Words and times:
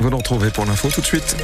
Vous 0.00 0.08
nous 0.08 0.16
retrouvez 0.16 0.50
pour 0.50 0.64
l'info 0.64 0.88
tout 0.88 1.02
de 1.02 1.06
suite. 1.06 1.36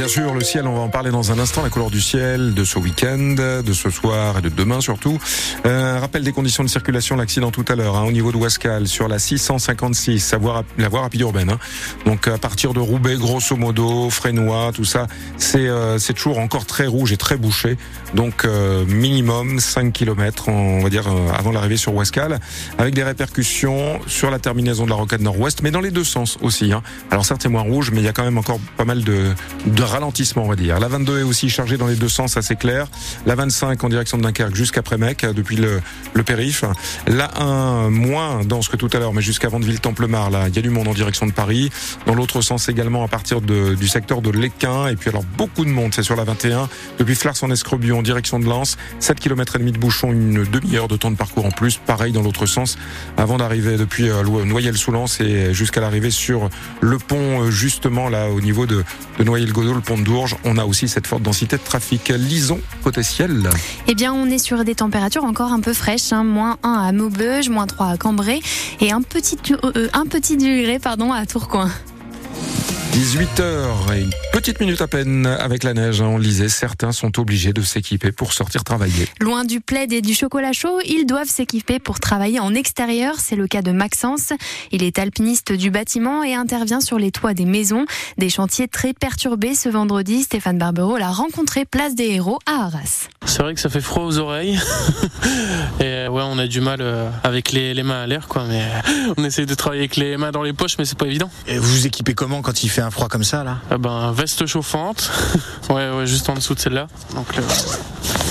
Bien 0.00 0.08
sûr, 0.08 0.32
le 0.32 0.40
ciel, 0.40 0.66
on 0.66 0.72
va 0.72 0.80
en 0.80 0.88
parler 0.88 1.10
dans 1.10 1.30
un 1.30 1.38
instant, 1.38 1.62
la 1.62 1.68
couleur 1.68 1.90
du 1.90 2.00
ciel 2.00 2.54
de 2.54 2.64
ce 2.64 2.78
week-end, 2.78 3.34
de 3.62 3.72
ce 3.74 3.90
soir 3.90 4.38
et 4.38 4.40
de 4.40 4.48
demain 4.48 4.80
surtout. 4.80 5.18
Euh, 5.66 5.98
rappel 6.00 6.24
des 6.24 6.32
conditions 6.32 6.64
de 6.64 6.70
circulation, 6.70 7.16
l'accident 7.16 7.50
tout 7.50 7.66
à 7.68 7.74
l'heure, 7.74 7.96
hein, 7.96 8.04
au 8.04 8.10
niveau 8.10 8.32
de 8.32 8.38
Wascal, 8.38 8.88
sur 8.88 9.08
la 9.08 9.18
656, 9.18 10.32
la 10.32 10.38
voie, 10.38 10.64
la 10.78 10.88
voie 10.88 11.02
rapide 11.02 11.20
urbaine. 11.20 11.50
Hein. 11.50 11.58
Donc 12.06 12.28
à 12.28 12.38
partir 12.38 12.72
de 12.72 12.80
Roubaix, 12.80 13.16
grosso 13.16 13.56
modo, 13.56 14.08
Frénois, 14.08 14.72
tout 14.72 14.86
ça, 14.86 15.06
c'est 15.36 15.68
euh, 15.68 15.98
toujours 16.16 16.38
encore 16.38 16.64
très 16.64 16.86
rouge 16.86 17.12
et 17.12 17.18
très 17.18 17.36
bouché. 17.36 17.76
Donc 18.14 18.46
euh, 18.46 18.86
minimum 18.86 19.60
5 19.60 19.92
km, 19.92 20.48
on 20.48 20.82
va 20.82 20.88
dire, 20.88 21.08
euh, 21.08 21.30
avant 21.38 21.52
l'arrivée 21.52 21.76
sur 21.76 21.94
Wascal, 21.94 22.40
avec 22.78 22.94
des 22.94 23.02
répercussions 23.02 24.00
sur 24.06 24.30
la 24.30 24.38
terminaison 24.38 24.86
de 24.86 24.90
la 24.90 24.96
rocade 24.96 25.20
nord-ouest, 25.20 25.60
mais 25.62 25.70
dans 25.70 25.82
les 25.82 25.90
deux 25.90 26.04
sens 26.04 26.38
aussi. 26.40 26.72
Hein. 26.72 26.82
Alors 27.10 27.26
certes, 27.26 27.42
c'est 27.42 27.50
moins 27.50 27.60
rouge, 27.60 27.90
mais 27.90 27.98
il 27.98 28.04
y 28.04 28.08
a 28.08 28.14
quand 28.14 28.24
même 28.24 28.38
encore 28.38 28.60
pas 28.78 28.86
mal 28.86 29.04
de, 29.04 29.34
de 29.66 29.89
ralentissement, 29.90 30.44
on 30.44 30.48
va 30.48 30.56
dire. 30.56 30.80
La 30.80 30.88
22 30.88 31.20
est 31.20 31.22
aussi 31.22 31.50
chargée 31.50 31.76
dans 31.76 31.86
les 31.86 31.96
deux 31.96 32.08
sens, 32.08 32.36
assez 32.36 32.56
clair. 32.56 32.86
La 33.26 33.34
25 33.34 33.82
en 33.84 33.88
direction 33.88 34.18
de 34.18 34.22
Dunkerque 34.22 34.54
jusqu'après 34.54 34.98
Mec, 34.98 35.24
depuis 35.24 35.56
le, 35.56 35.80
le 36.14 36.22
périph. 36.22 36.64
La 37.06 37.30
1 37.40 37.90
moins 37.90 38.44
dense 38.44 38.68
que 38.68 38.76
tout 38.76 38.90
à 38.92 38.98
l'heure, 38.98 39.12
mais 39.12 39.22
jusqu'à 39.22 39.48
Vandeville-Templemar, 39.48 40.30
là, 40.30 40.48
il 40.48 40.56
y 40.56 40.58
a 40.58 40.62
du 40.62 40.70
monde 40.70 40.88
en 40.88 40.94
direction 40.94 41.26
de 41.26 41.32
Paris. 41.32 41.70
Dans 42.06 42.14
l'autre 42.14 42.40
sens 42.40 42.68
également, 42.68 43.04
à 43.04 43.08
partir 43.08 43.40
de, 43.40 43.74
du 43.74 43.88
secteur 43.88 44.22
de 44.22 44.30
l'Équin. 44.30 44.86
Et 44.86 44.96
puis 44.96 45.10
alors, 45.10 45.24
beaucoup 45.36 45.64
de 45.64 45.70
monde, 45.70 45.92
c'est 45.94 46.02
sur 46.02 46.16
la 46.16 46.24
21. 46.24 46.68
Depuis 46.98 47.14
Flars 47.14 47.34
en 47.42 47.50
Escrebieux 47.50 47.94
en 47.94 48.02
direction 48.02 48.38
de 48.38 48.46
Lens. 48.46 48.76
7 49.00 49.18
km 49.18 49.56
et 49.56 49.58
demi 49.58 49.72
de 49.72 49.78
bouchon, 49.78 50.12
une 50.12 50.44
demi-heure 50.44 50.88
de 50.88 50.96
temps 50.96 51.10
de 51.10 51.16
parcours 51.16 51.46
en 51.46 51.50
plus. 51.50 51.78
Pareil 51.78 52.12
dans 52.12 52.22
l'autre 52.22 52.46
sens, 52.46 52.78
avant 53.16 53.38
d'arriver 53.38 53.76
depuis 53.76 54.08
euh, 54.08 54.22
Noyelles-sous-Lens 54.44 55.20
et 55.20 55.54
jusqu'à 55.54 55.80
l'arrivée 55.80 56.10
sur 56.10 56.48
le 56.80 56.98
pont, 56.98 57.42
euh, 57.42 57.50
justement 57.50 58.08
là, 58.08 58.28
au 58.28 58.40
niveau 58.40 58.66
de, 58.66 58.84
de 59.18 59.24
Noyelles-Godot 59.24 59.79
pont 59.80 59.98
Dourges, 59.98 60.36
on 60.44 60.56
a 60.58 60.64
aussi 60.64 60.88
cette 60.88 61.06
forte 61.06 61.22
densité 61.22 61.56
de 61.56 61.62
trafic. 61.62 62.08
Lisons 62.08 62.60
côté. 62.82 63.00
Eh 63.88 63.94
bien, 63.94 64.12
on 64.12 64.26
est 64.26 64.38
sur 64.38 64.64
des 64.64 64.74
températures 64.74 65.24
encore 65.24 65.52
un 65.52 65.60
peu 65.60 65.72
fraîches, 65.72 66.12
hein. 66.12 66.22
moins 66.22 66.58
1 66.62 66.72
à 66.72 66.92
Maubeuge, 66.92 67.48
moins 67.48 67.66
3 67.66 67.86
à 67.86 67.96
Cambrai 67.96 68.40
et 68.80 68.92
un 68.92 69.00
petit, 69.00 69.38
euh, 69.50 69.88
un 69.92 70.06
petit 70.06 70.36
degré 70.36 70.78
pardon, 70.78 71.12
à 71.12 71.24
Tourcoing. 71.24 71.70
18h 73.00 73.94
et 73.94 74.02
une 74.02 74.10
petite 74.30 74.60
minute 74.60 74.82
à 74.82 74.86
peine 74.86 75.24
avec 75.24 75.64
la 75.64 75.72
neige. 75.72 76.02
Hein, 76.02 76.08
on 76.08 76.18
lisait, 76.18 76.50
certains 76.50 76.92
sont 76.92 77.18
obligés 77.18 77.54
de 77.54 77.62
s'équiper 77.62 78.12
pour 78.12 78.34
sortir 78.34 78.62
travailler. 78.62 79.08
Loin 79.20 79.46
du 79.46 79.62
plaid 79.62 79.90
et 79.90 80.02
du 80.02 80.12
chocolat 80.12 80.52
chaud, 80.52 80.80
ils 80.84 81.06
doivent 81.06 81.30
s'équiper 81.30 81.78
pour 81.78 81.98
travailler 81.98 82.40
en 82.40 82.54
extérieur. 82.54 83.14
C'est 83.18 83.36
le 83.36 83.46
cas 83.46 83.62
de 83.62 83.72
Maxence. 83.72 84.34
Il 84.70 84.82
est 84.82 84.98
alpiniste 84.98 85.50
du 85.50 85.70
bâtiment 85.70 86.22
et 86.22 86.34
intervient 86.34 86.82
sur 86.82 86.98
les 86.98 87.10
toits 87.10 87.32
des 87.32 87.46
maisons. 87.46 87.86
Des 88.18 88.28
chantiers 88.28 88.68
très 88.68 88.92
perturbés 88.92 89.54
ce 89.54 89.70
vendredi. 89.70 90.22
Stéphane 90.22 90.58
Barbero 90.58 90.98
l'a 90.98 91.10
rencontré 91.10 91.64
place 91.64 91.94
des 91.94 92.08
héros 92.08 92.38
à 92.44 92.66
Arras. 92.66 93.08
C'est 93.24 93.42
vrai 93.42 93.54
que 93.54 93.60
ça 93.60 93.70
fait 93.70 93.80
froid 93.80 94.04
aux 94.04 94.18
oreilles. 94.18 94.60
et 95.80 96.06
ouais, 96.06 96.22
on 96.22 96.38
a 96.38 96.46
du 96.46 96.60
mal 96.60 96.80
euh, 96.82 97.08
avec 97.24 97.52
les, 97.52 97.72
les 97.72 97.82
mains 97.82 98.02
à 98.02 98.06
l'air, 98.06 98.28
quoi. 98.28 98.44
Mais 98.46 98.62
on 99.16 99.24
essaye 99.24 99.46
de 99.46 99.54
travailler 99.54 99.80
avec 99.82 99.96
les 99.96 100.18
mains 100.18 100.32
dans 100.32 100.42
les 100.42 100.52
poches, 100.52 100.76
mais 100.78 100.84
c'est 100.84 100.98
pas 100.98 101.06
évident. 101.06 101.30
Et 101.46 101.56
vous 101.56 101.70
vous 101.70 101.86
équipez 101.86 102.12
comment 102.12 102.42
quand 102.42 102.62
il 102.62 102.68
fait 102.68 102.82
un 102.82 102.89
froid 102.90 103.08
comme 103.08 103.24
ça 103.24 103.44
là 103.44 103.58
ah 103.70 103.78
Ben 103.78 104.12
veste 104.12 104.46
chauffante. 104.46 105.10
ouais, 105.70 105.90
ouais, 105.90 106.06
juste 106.06 106.28
en 106.28 106.34
dessous 106.34 106.54
de 106.54 106.60
celle-là. 106.60 106.86
Donc 107.14 107.34
là, 107.36 107.42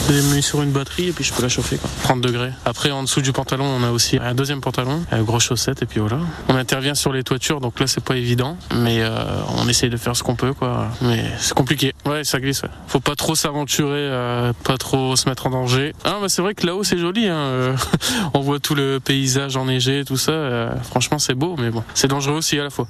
j'ai 0.10 0.22
mis 0.34 0.42
sur 0.42 0.62
une 0.62 0.72
batterie 0.72 1.10
et 1.10 1.12
puis 1.12 1.24
je 1.24 1.34
peux 1.34 1.42
la 1.42 1.50
chauffer. 1.50 1.78
Quoi. 1.78 1.90
30 2.04 2.22
degrés. 2.22 2.52
Après, 2.66 2.92
en 2.92 3.04
dessous 3.04 3.22
du 3.22 3.32
pantalon, 3.32 3.66
on 3.66 3.84
a 3.84 3.92
aussi 3.92 4.18
un 4.18 4.34
deuxième 4.34 4.62
pantalon, 4.62 5.04
euh, 5.14 5.22
grosse 5.24 5.44
chaussette 5.44 5.82
et 5.84 5.86
puis 5.86 6.00
voilà. 6.00 6.20
On 6.48 6.56
intervient 6.56 6.96
sur 6.96 7.14
les 7.14 7.24
toitures, 7.24 7.62
donc 7.62 7.80
là 7.80 7.88
c'est 7.88 8.04
pas 8.04 8.16
évident, 8.16 8.58
mais 8.76 9.02
euh, 9.02 9.24
on 9.58 9.68
essaye 9.68 9.90
de 9.90 9.98
faire 9.98 10.16
ce 10.16 10.24
qu'on 10.24 10.36
peut, 10.36 10.54
quoi. 10.54 10.88
Mais 11.02 11.24
c'est 11.40 11.54
compliqué. 11.54 11.94
Ouais, 12.06 12.24
ça 12.24 12.40
glisse. 12.40 12.64
Ouais. 12.64 12.70
Faut 12.88 13.00
pas 13.00 13.16
trop 13.16 13.36
s'aventurer, 13.36 13.92
euh, 14.00 14.54
pas 14.64 14.78
trop 14.78 15.16
se 15.16 15.28
mettre 15.30 15.48
en 15.48 15.50
danger. 15.52 15.94
Ah, 16.04 16.18
bah 16.22 16.30
c'est 16.30 16.42
vrai 16.42 16.56
que 16.56 16.66
là-haut 16.66 16.84
c'est 16.84 16.98
joli. 16.98 17.28
Hein. 17.28 17.36
euh, 17.36 17.76
on 18.34 18.40
voit 18.40 18.60
tout 18.60 18.74
le 18.74 19.00
paysage 19.00 19.58
enneigé, 19.58 20.04
tout 20.06 20.18
ça. 20.18 20.32
euh, 20.32 20.76
franchement, 20.84 21.20
c'est 21.20 21.36
beau, 21.36 21.56
mais 21.60 21.70
bon, 21.70 21.84
c'est 21.94 22.08
dangereux 22.08 22.38
aussi 22.38 22.58
à 22.58 22.64
la 22.64 22.70
fois. 22.70 22.88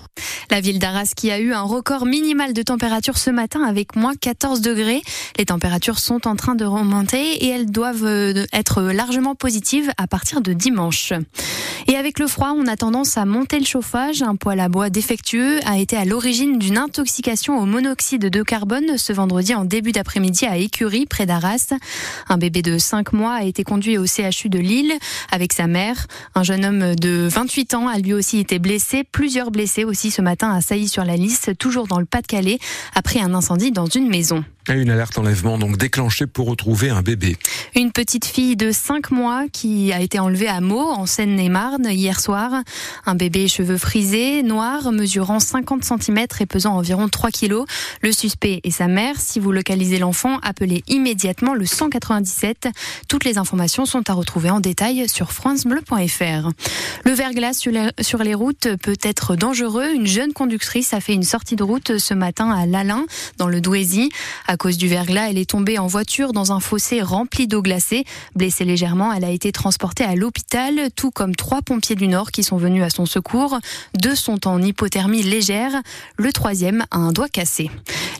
La 0.51 0.61
ville 0.61 0.79
d'Arras 0.79 1.11
qui 1.15 1.31
a 1.31 1.39
eu 1.39 1.53
un 1.53 1.61
record 1.63 2.05
minimal 2.05 2.53
de 2.53 2.61
température 2.61 3.17
ce 3.17 3.29
matin 3.29 3.63
avec 3.63 3.95
moins 3.95 4.13
14 4.15 4.61
degrés. 4.61 5.01
Les 5.37 5.45
températures 5.45 5.99
sont 5.99 6.27
en 6.27 6.35
train 6.35 6.55
de 6.55 6.65
remonter 6.65 7.45
et 7.45 7.49
elles 7.49 7.69
doivent 7.71 8.05
être 8.53 8.81
largement 8.83 9.35
positives 9.35 9.91
à 9.97 10.07
partir 10.07 10.41
de 10.41 10.53
dimanche. 10.53 11.13
Et 11.87 11.95
avec 11.95 12.19
le 12.19 12.27
froid, 12.27 12.53
on 12.55 12.67
a 12.67 12.75
tendance 12.75 13.17
à 13.17 13.25
monter 13.25 13.59
le 13.59 13.65
chauffage. 13.65 14.21
Un 14.21 14.35
poêle 14.35 14.59
à 14.59 14.69
bois 14.69 14.89
défectueux 14.89 15.59
a 15.65 15.79
été 15.79 15.97
à 15.97 16.05
l'origine 16.05 16.59
d'une 16.59 16.77
intoxication 16.77 17.57
au 17.59 17.65
monoxyde 17.65 18.29
de 18.29 18.43
carbone 18.43 18.97
ce 18.99 19.13
vendredi 19.13 19.55
en 19.55 19.65
début 19.65 19.91
d'après-midi 19.91 20.45
à 20.45 20.57
Écurie, 20.57 21.05
près 21.05 21.25
d'Arras. 21.25 21.73
Un 22.27 22.37
bébé 22.37 22.61
de 22.61 22.77
5 22.77 23.13
mois 23.13 23.33
a 23.33 23.43
été 23.43 23.63
conduit 23.63 23.97
au 23.97 24.05
CHU 24.05 24.49
de 24.49 24.59
Lille 24.59 24.93
avec 25.31 25.53
sa 25.53 25.67
mère. 25.67 26.07
Un 26.35 26.43
jeune 26.43 26.65
homme 26.65 26.95
de 26.95 27.27
28 27.27 27.73
ans 27.73 27.87
a 27.87 27.97
lui 27.97 28.13
aussi 28.13 28.39
été 28.39 28.59
blessé. 28.59 29.03
Plusieurs 29.03 29.51
blessés 29.51 29.83
aussi 29.83 30.11
ce 30.11 30.21
matin 30.21 30.51
à 30.51 30.61
Sailly-sur-la-Lys, 30.61 31.49
toujours 31.57 31.87
dans 31.87 31.99
le 31.99 32.05
Pas-de-Calais, 32.05 32.59
après 32.95 33.19
un 33.19 33.33
incendie 33.33 33.71
dans 33.71 33.87
une 33.87 34.07
maison. 34.07 34.43
Une 34.67 34.91
alerte 34.91 35.17
enlèvement 35.17 35.57
donc 35.57 35.77
déclenchée 35.77 36.27
pour 36.27 36.47
retrouver 36.47 36.89
un 36.89 37.01
bébé. 37.01 37.37
Une 37.75 37.91
petite 37.91 38.25
fille 38.25 38.55
de 38.55 38.71
5 38.71 39.09
mois 39.09 39.45
qui 39.51 39.91
a 39.91 39.99
été 39.99 40.19
enlevée 40.19 40.47
à 40.47 40.61
Meaux, 40.61 40.91
en 40.91 41.07
Seine-et-Marne, 41.07 41.87
hier 41.89 42.19
soir. 42.19 42.51
Un 43.07 43.15
bébé 43.15 43.47
cheveux 43.47 43.77
frisés, 43.77 44.43
noir, 44.43 44.91
mesurant 44.91 45.39
50 45.39 45.83
cm 45.83 46.25
et 46.39 46.45
pesant 46.45 46.75
environ 46.75 47.07
3 47.07 47.31
kg. 47.31 47.63
Le 48.03 48.11
suspect 48.11 48.59
et 48.63 48.69
sa 48.69 48.87
mère. 48.87 49.15
Si 49.19 49.39
vous 49.39 49.51
localisez 49.51 49.97
l'enfant, 49.97 50.39
appelez 50.43 50.83
immédiatement 50.87 51.55
le 51.55 51.65
197. 51.65 52.67
Toutes 53.07 53.23
les 53.23 53.39
informations 53.39 53.85
sont 53.85 54.07
à 54.07 54.13
retrouver 54.13 54.51
en 54.51 54.59
détail 54.59 55.09
sur 55.09 55.31
francebleu.fr. 55.31 56.49
Le 57.05 57.11
verglas 57.11 57.53
sur 57.53 57.71
les, 57.71 57.89
sur 58.01 58.19
les 58.19 58.35
routes 58.35 58.75
peut 58.83 58.97
être 59.01 59.35
dangereux. 59.35 59.89
Une 59.95 60.05
jeune 60.07 60.33
conductrice 60.33 60.93
a 60.93 60.99
fait 60.99 61.13
une 61.13 61.23
sortie 61.23 61.55
de 61.55 61.63
route 61.63 61.97
ce 61.97 62.13
matin 62.13 62.51
à 62.51 62.67
Lalin, 62.67 63.05
dans 63.37 63.47
le 63.47 63.61
Douaisis. 63.61 64.09
À 64.49 64.57
cause 64.57 64.79
du 64.79 64.87
verglas, 64.87 65.29
elle 65.29 65.37
est 65.37 65.47
tombée 65.47 65.77
en 65.77 65.85
voiture 65.85 66.33
dans 66.33 66.51
un 66.51 66.59
fossé 66.59 67.03
rempli 67.03 67.45
d'eau 67.45 67.61
glacée. 67.61 68.03
Blessée 68.35 68.65
légèrement, 68.65 69.13
elle 69.13 69.23
a 69.23 69.29
été 69.29 69.51
transportée 69.51 70.03
à 70.03 70.15
l'hôpital, 70.15 70.89
tout 70.95 71.11
comme 71.11 71.35
trois 71.35 71.61
pompiers 71.61 71.95
du 71.95 72.07
Nord 72.07 72.31
qui 72.31 72.41
sont 72.41 72.57
venus 72.57 72.81
à 72.81 72.89
son 72.89 73.05
secours. 73.05 73.59
Deux 73.93 74.15
sont 74.15 74.47
en 74.47 74.59
hypothermie 74.59 75.21
légère. 75.21 75.73
Le 76.17 76.33
troisième 76.33 76.83
a 76.89 76.97
un 76.97 77.11
doigt 77.11 77.29
cassé. 77.29 77.69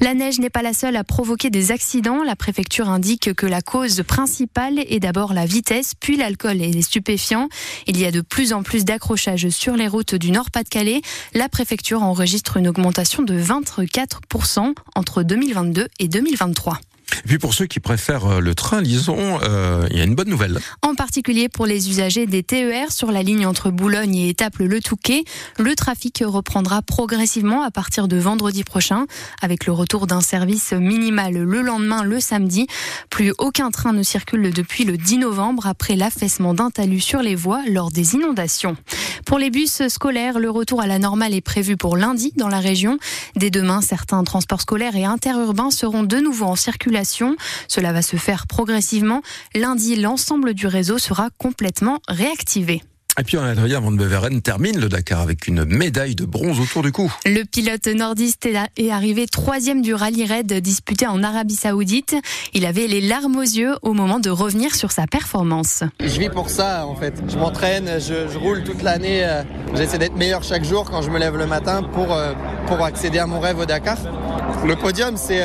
La 0.01 0.13
neige 0.13 0.39
n'est 0.39 0.51
pas 0.51 0.61
la 0.61 0.73
seule 0.73 0.97
à 0.97 1.03
provoquer 1.03 1.49
des 1.49 1.71
accidents. 1.71 2.23
La 2.23 2.35
préfecture 2.35 2.89
indique 2.89 3.33
que 3.33 3.47
la 3.47 3.63
cause 3.63 4.03
principale 4.03 4.79
est 4.87 4.99
d'abord 4.99 5.33
la 5.33 5.47
vitesse, 5.47 5.93
puis 5.99 6.15
l'alcool 6.15 6.61
et 6.61 6.71
les 6.71 6.83
stupéfiants. 6.83 7.49
Il 7.87 7.99
y 7.99 8.05
a 8.05 8.11
de 8.11 8.21
plus 8.21 8.53
en 8.53 8.61
plus 8.61 8.85
d'accrochages 8.85 9.49
sur 9.49 9.75
les 9.75 9.87
routes 9.87 10.13
du 10.13 10.29
Nord-Pas-de-Calais. 10.29 11.01
La 11.33 11.49
préfecture 11.49 12.03
enregistre 12.03 12.57
une 12.57 12.67
augmentation 12.67 13.23
de 13.23 13.33
24% 13.33 14.75
entre 14.95 15.23
2022 15.23 15.87
et 15.97 16.07
2023. 16.07 16.18
2023. 16.21 16.88
Et 17.23 17.27
puis 17.27 17.37
pour 17.37 17.53
ceux 17.53 17.65
qui 17.65 17.79
préfèrent 17.79 18.41
le 18.41 18.55
train, 18.55 18.81
lisons, 18.81 19.39
euh, 19.43 19.87
il 19.91 19.97
y 19.97 20.01
a 20.01 20.03
une 20.03 20.15
bonne 20.15 20.29
nouvelle. 20.29 20.59
En 20.81 20.95
particulier 20.95 21.49
pour 21.49 21.65
les 21.65 21.89
usagers 21.89 22.25
des 22.25 22.43
TER 22.43 22.91
sur 22.91 23.11
la 23.11 23.23
ligne 23.23 23.45
entre 23.45 23.71
Boulogne 23.71 24.15
et 24.15 24.29
Étaples-le 24.29 24.81
Touquet, 24.81 25.23
le 25.57 25.75
trafic 25.75 26.23
reprendra 26.25 26.81
progressivement 26.81 27.63
à 27.63 27.71
partir 27.71 28.07
de 28.07 28.17
vendredi 28.17 28.63
prochain, 28.63 29.05
avec 29.41 29.65
le 29.65 29.73
retour 29.73 30.07
d'un 30.07 30.21
service 30.21 30.73
minimal 30.73 31.33
le 31.33 31.61
lendemain, 31.61 32.03
le 32.03 32.19
samedi. 32.19 32.67
Plus 33.09 33.33
aucun 33.37 33.71
train 33.71 33.93
ne 33.93 34.03
circule 34.03 34.53
depuis 34.53 34.85
le 34.85 34.97
10 34.97 35.19
novembre 35.19 35.67
après 35.67 35.95
l'affaissement 35.95 36.53
d'un 36.53 36.69
talus 36.69 37.01
sur 37.01 37.21
les 37.21 37.35
voies 37.35 37.63
lors 37.67 37.91
des 37.91 38.15
inondations. 38.15 38.75
Pour 39.25 39.39
les 39.39 39.49
bus 39.49 39.87
scolaires, 39.87 40.39
le 40.39 40.49
retour 40.49 40.81
à 40.81 40.87
la 40.87 40.99
normale 40.99 41.33
est 41.33 41.41
prévu 41.41 41.77
pour 41.77 41.97
lundi 41.97 42.33
dans 42.35 42.47
la 42.47 42.59
région. 42.59 42.97
Dès 43.35 43.49
demain, 43.49 43.81
certains 43.81 44.23
transports 44.23 44.61
scolaires 44.61 44.95
et 44.95 45.05
interurbains 45.05 45.71
seront 45.71 46.03
de 46.03 46.17
nouveau 46.17 46.45
en 46.45 46.55
circulation. 46.55 46.98
Cela 47.67 47.93
va 47.93 48.01
se 48.01 48.17
faire 48.17 48.47
progressivement. 48.47 49.21
Lundi, 49.55 49.95
l'ensemble 49.95 50.53
du 50.53 50.67
réseau 50.67 50.97
sera 50.97 51.29
complètement 51.37 51.99
réactivé. 52.07 52.81
Et 53.19 53.23
puis 53.23 53.37
Adrien 53.37 53.81
Van 53.81 53.91
Beveren 53.91 54.41
termine 54.41 54.79
le 54.79 54.87
Dakar 54.87 55.19
avec 55.19 55.47
une 55.47 55.65
médaille 55.65 56.15
de 56.15 56.23
bronze 56.23 56.57
autour 56.61 56.83
du 56.83 56.93
cou. 56.93 57.11
Le 57.25 57.43
pilote 57.43 57.87
nordiste 57.87 58.47
est 58.77 58.89
arrivé 58.91 59.27
troisième 59.27 59.81
du 59.81 59.93
rallye 59.93 60.25
raid 60.25 60.53
disputé 60.53 61.05
en 61.05 61.21
Arabie 61.21 61.55
Saoudite. 61.55 62.15
Il 62.53 62.65
avait 62.65 62.87
les 62.87 63.01
larmes 63.01 63.35
aux 63.35 63.41
yeux 63.41 63.75
au 63.81 63.91
moment 63.91 64.19
de 64.19 64.29
revenir 64.29 64.73
sur 64.73 64.93
sa 64.93 65.05
performance. 65.05 65.83
Je 65.99 66.17
vis 66.17 66.29
pour 66.29 66.49
ça 66.49 66.87
en 66.87 66.95
fait. 66.95 67.13
Je 67.27 67.35
m'entraîne, 67.37 67.99
je, 67.99 68.31
je, 68.31 68.37
roule 68.37 68.63
toute 68.63 68.83
l'année. 68.83 69.27
J'essaie 69.75 69.97
d'être 69.97 70.15
meilleur 70.15 70.43
chaque 70.43 70.63
jour 70.63 70.89
quand 70.89 71.01
je 71.01 71.09
me 71.09 71.19
lève 71.19 71.35
le 71.35 71.47
matin 71.47 71.83
pour, 71.83 72.17
pour 72.67 72.85
accéder 72.85 73.19
à 73.19 73.27
mon 73.27 73.41
rêve 73.41 73.59
au 73.59 73.65
Dakar. 73.65 73.97
Le 74.65 74.77
podium, 74.77 75.17
c'est 75.17 75.41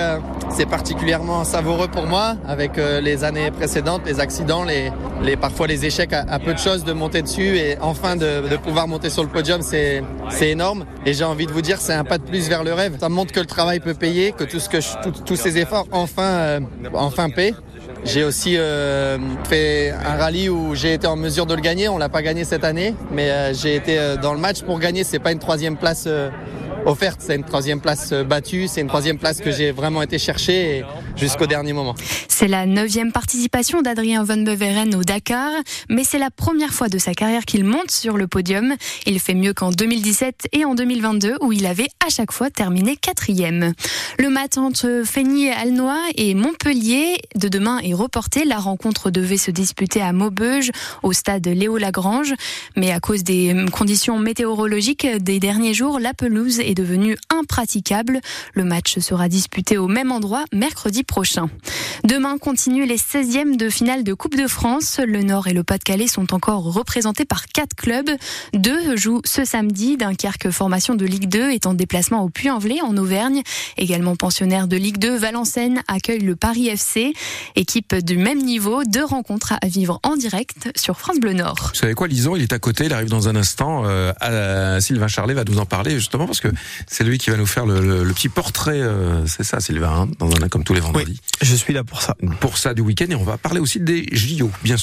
c'est 0.55 0.67
particulièrement 0.67 1.43
savoureux 1.43 1.89
pour 1.89 2.07
moi 2.07 2.37
avec 2.47 2.79
euh, 2.79 3.01
les 3.01 3.25
années 3.25 3.51
précédentes, 3.51 4.03
les 4.07 4.21
accidents, 4.21 4.65
les, 4.65 4.93
parfois 5.37 5.67
les 5.67 5.85
échecs 5.85 6.13
à, 6.13 6.39
peu 6.39 6.55
de 6.55 6.59
choses 6.59 6.85
de 6.85 6.93
monter 6.93 7.23
dessus 7.23 7.57
et 7.57 7.77
enfin 7.81 8.15
de, 8.15 8.57
pouvoir 8.57 8.87
monter 8.87 9.11
sur 9.11 9.25
le 9.25 9.29
podium, 9.29 9.63
c'est 9.63 10.03
énorme. 10.43 10.85
Et 11.07 11.13
j'ai 11.13 11.25
envie 11.25 11.47
de 11.47 11.53
vous 11.53 11.63
dire, 11.63 11.81
c'est 11.81 11.93
un 11.93 12.05
pas 12.05 12.19
de 12.19 12.23
plus 12.23 12.49
vers 12.49 12.63
le 12.63 12.73
rêve. 12.73 12.97
Ça 13.01 13.09
montre 13.09 13.33
que 13.33 13.41
le 13.41 13.47
travail 13.47 13.81
peut 13.81 13.95
payer, 13.95 14.31
que 14.31 14.45
tout 14.45 14.61
ce 14.61 14.69
que 14.69 14.79
tous 15.25 15.37
ces 15.37 15.59
efforts 15.59 15.87
enfin 15.91 16.23
euh, 16.23 16.61
enfin 16.93 17.31
paient. 17.31 17.55
J'ai 18.05 18.23
aussi 18.23 18.57
euh, 18.57 19.19
fait 19.49 19.91
un 19.91 20.17
rallye 20.17 20.49
où 20.51 20.75
j'ai 20.75 20.95
été 20.95 21.07
en 21.07 21.17
mesure 21.17 21.47
de 21.47 21.55
le 21.55 21.63
gagner. 21.63 21.89
On 21.89 21.99
l'a 21.99 22.09
pas 22.09 22.23
gagné 22.23 22.45
cette 22.45 22.65
année, 22.65 22.95
mais 23.11 23.53
j'ai 23.55 23.75
été 23.75 23.99
dans 24.23 24.35
le 24.35 24.41
match 24.41 24.63
pour 24.63 24.79
gagner. 24.79 25.03
C'est 25.03 25.19
pas 25.19 25.33
une 25.33 25.39
troisième 25.39 25.77
place 25.77 26.07
offerte, 26.87 27.21
c'est 27.21 27.37
une 27.37 27.45
troisième 27.45 27.81
place 27.81 28.13
euh, 28.13 28.25
battue, 28.25 28.69
c'est 28.69 28.81
une 28.81 28.89
troisième 28.89 29.19
place 29.19 29.41
que 29.41 29.51
j'ai 29.51 29.73
vraiment 29.73 30.03
été 30.03 30.19
chercher 30.19 30.85
jusqu'au 31.17 31.47
dernier 31.47 31.73
moment. 31.73 31.95
C'est 32.29 32.49
la 32.49 32.67
neuvième 32.67 33.13
participation 33.13 33.83
d'Adrien 33.83 34.25
Van 34.25 34.37
Beveren 34.37 34.95
au 34.97 35.05
Dakar, 35.05 35.51
mais 35.89 36.03
c'est 36.03 36.19
la 36.19 36.31
première 36.31 36.73
fois 36.73 36.89
de 36.89 36.99
sa 36.99 37.15
carrière 37.15 37.45
qu'il 37.45 37.65
monte 37.65 37.91
sur 37.91 38.17
le 38.17 38.27
podium. 38.27 38.75
Il 39.07 39.21
fait 39.21 39.35
mieux 39.35 39.53
qu'en 39.53 39.71
2017 39.71 40.49
et 40.53 40.65
en 40.65 40.75
2022 40.75 41.37
où 41.41 41.53
il 41.53 41.67
avait 41.67 41.89
à 42.05 42.11
chaque 42.11 42.33
fois 42.33 42.51
terminé 42.51 42.97
quatrième. 42.97 43.73
Le 44.19 44.31
match 44.31 44.57
entre 44.57 45.03
Feigny-Alnois 45.05 46.03
et 46.17 46.35
Montpellier 46.35 47.19
de 47.37 47.49
demain 47.49 47.79
est 47.79 47.95
reporté. 47.95 48.45
La 48.45 48.59
rencontre 48.59 49.11
devait 49.11 49.37
se 49.37 49.51
disputer 49.51 50.01
à 50.01 50.13
Maubeuge 50.13 50.71
au 51.03 51.13
stade 51.13 51.47
Léo 51.47 51.79
Lagrange, 51.79 52.35
mais 52.77 52.91
à 52.91 52.99
cause 52.99 53.23
des 53.23 53.55
conditions 53.73 54.19
météorologiques 54.19 55.07
des 55.21 55.39
derniers 55.39 55.75
jours, 55.75 56.01
la 56.01 56.15
pelouse 56.15 56.61
est 56.61 56.75
devenue 56.75 57.17
impraticable. 57.31 58.21
Le 58.55 58.65
match 58.65 58.99
sera 58.99 59.29
disputé 59.29 59.79
au 59.79 59.87
même 59.87 60.11
endroit 60.11 60.45
mercredi 60.53 61.04
prochain. 61.05 61.51
Demain 62.05 62.37
continuent 62.37 62.87
les 62.87 62.99
16e 62.99 63.57
de 63.57 63.71
finale 63.71 64.05
de 64.05 64.13
Coupe 64.13 64.37
de 64.37 64.47
France. 64.47 65.01
Le 65.03 65.23
Nord 65.23 65.47
et 65.47 65.55
le 65.55 65.65
Pas-de-Calais 65.65 66.07
sont 66.07 66.35
encore 66.35 66.63
représentés 66.71 67.25
par 67.25 67.47
quatre 67.47 67.75
clubs. 67.75 68.11
Deux 68.53 68.95
jouent 68.95 69.23
ce 69.25 69.47
samedi. 69.47 69.97
Dunkerque, 69.97 70.51
formation 70.51 70.97
de 70.97 71.07
Ligue 71.07 71.31
2, 71.31 71.53
est 71.53 71.65
en 71.65 71.73
déplacement 71.73 72.23
au 72.23 72.29
Puy-en-Velay 72.29 72.83
en 72.83 72.95
Auvergne. 72.99 73.43
Également 73.79 74.17
pensionnaire 74.17 74.69
de 74.69 74.77
Ligue 74.77 74.99
2, 74.99 75.17
Valenciennes 75.17 75.83
accueille 75.89 76.21
le 76.21 76.37
Paris 76.37 76.69
FC. 76.69 77.15
Équipe 77.57 77.95
du 77.95 78.19
même 78.19 78.43
niveau, 78.43 78.85
deux 78.85 79.05
rencontres 79.05 79.55
à 79.63 79.67
vivre 79.67 79.99
en 80.03 80.17
direct 80.17 80.73
sur 80.77 80.99
France 80.99 81.19
Bleu 81.21 81.33
Nord. 81.33 81.71
Vous 81.73 81.81
savez 81.81 81.95
quoi, 81.95 82.07
Lison, 82.07 82.37
il 82.37 82.43
est 82.43 82.53
à 82.53 82.59
côté, 82.59 82.85
il 82.85 82.93
arrive 82.93 83.09
dans 83.09 83.29
un 83.29 83.37
instant. 83.37 83.85
Euh, 83.87 84.79
Sylvain 84.81 85.09
Charlet 85.09 85.33
va 85.33 85.45
nous 85.45 85.59
en 85.59 85.65
parler 85.65 85.93
justement 85.93 86.27
parce 86.27 86.41
que 86.41 86.49
c'est 86.87 87.05
lui 87.05 87.17
qui 87.17 87.31
va 87.31 87.39
nous 87.39 87.47
faire 87.47 87.65
le, 87.65 87.81
le, 87.81 88.05
le 88.05 88.13
petit 88.13 88.29
portrait. 88.29 88.83
Euh, 88.83 89.27
c'est 89.27 89.43
ça, 89.43 89.61
Sylvain, 89.61 90.03
hein, 90.03 90.09
dans 90.19 90.31
un 90.37 90.49
comme 90.51 90.65
tous 90.65 90.75
les 90.75 90.81
vendredis. 90.81 91.13
Oui, 91.13 91.39
je 91.41 91.55
suis 91.55 91.73
là 91.73 91.83
pour 92.41 92.59
ça. 92.59 92.75
Du 92.75 92.83
week-end 92.83 93.07
et 93.09 93.15
on 93.15 93.25
va 93.25 93.39
parler 93.39 93.61
aussi 93.61 93.81
des 93.81 94.09
JO, 94.13 94.51
bien 94.63 94.77
sûr. 94.77 94.83